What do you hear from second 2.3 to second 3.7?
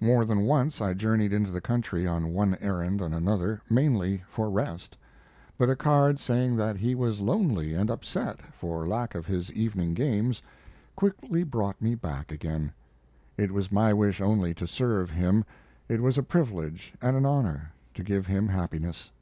one errand and another,